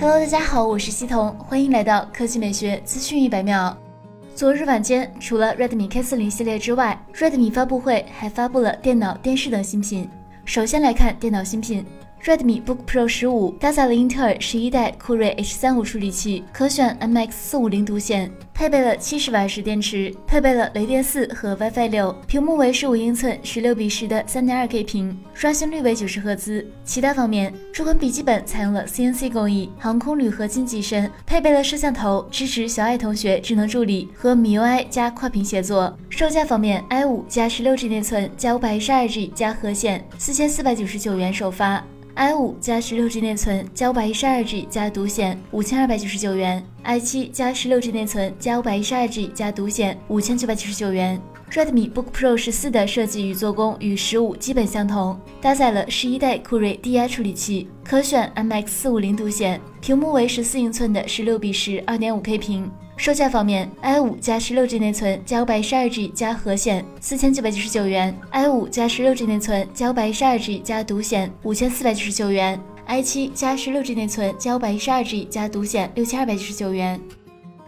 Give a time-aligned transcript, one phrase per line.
[0.00, 3.76] Hello，大家好，我是西彤，欢迎来到科技美学资讯一百秒。
[4.32, 10.08] 昨日晚间，除了 Redmi K40 系列之外，Redmi 发布会还发布了电脑、电视等新品。
[10.44, 11.84] 首先来看电脑新品。
[12.24, 26.66] Redmi Book Pro 十五搭载了英特尔十一代酷睿 H 三五处理器，可选 MX 四五零独显，配备了七十瓦时电池，配备了雷电四和 WiFi 六，屏幕为十五英寸十六比十的三点二 K 屏，刷新率为九十赫兹。
[26.84, 35.96] 其他方面，这款笔记本采用了 CNC 工艺，航空铝合金机身，配备了摄像头，支持小爱同学智能助理和 MIUI 加跨屏协作。
[36.10, 41.82] 售价方面，i 五加十六 G 内存加五百一十二 G 加核显，四千四百九十九元首发。
[42.18, 51.20] I 五加十六 G 内存加五百一十二 G 加独显五千二百九十九元，i 七加十六 G 内存加五百一十二 G 加独显五千九百九十九元。
[51.52, 62.68] Redmi Book Pro 十四的设计与做工与十五基本相同，搭载了十一代酷睿 DI 处理器，可选 MX 四五零独显，屏幕为十四英寸的十六比十二点五 K 屏。
[62.98, 77.00] 售价方面，i 五加十六 G 内存加五百一十二 G 加核显四千九百九十九元，i 五加十六 G 内存加五百一十二 G 加独显五千四百九十九元，i 七加十六 G 内存加五百一十二 G 加独显六千二百九十九元。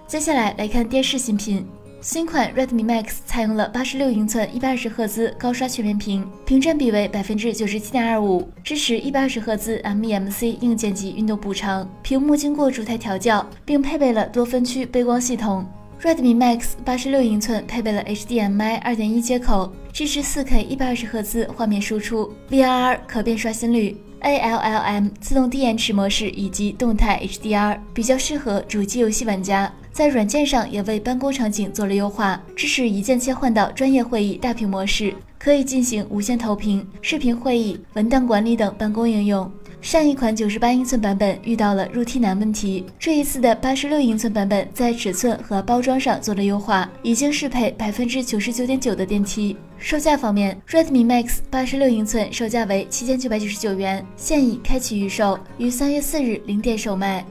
[0.09, 1.65] 接下来来看电视新品。
[2.03, 15.67] 新款 Redmi Max 采用了八十六英寸一百二十赫兹高刷全面屏，屏占比为百分之九十七点二五，支持一百二十赫兹 MEMC 硬件级运动补偿，屏幕经过主台调教，并配备了多分区背光系统。
[16.03, 29.71] Redmi Max 八十六英寸配备了 HDMI 二点一接口，支持四 K 一百二十赫兹画面输出，VRR 可变刷新率，ALLM 自动低延迟模式以及动态 HDR，比较适合主机游戏玩家。
[29.93, 39.51] 在软件上也为办公场景做了优化，支持一键切换到专业会议大屏模式，可以进行无线投屏、视频会议、文档管理等办公应用。
[39.81, 49.57] 上一款九十八英寸版本遇到了入梯难问题，这一次的八十六英寸版本在尺寸和包装上做了优化，已经适配百分之九十九点九的电梯。
[49.79, 57.25] 售价方面，Redmi Max 八十六英寸售价为七千九百九十九元，现已开启预售，于三月四日零点首卖。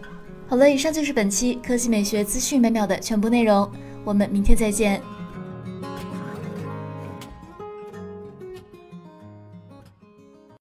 [0.48, 3.70] 好了，以上就是本期科技美学资讯每秒的全部内容，
[4.04, 5.00] 我们明天再见。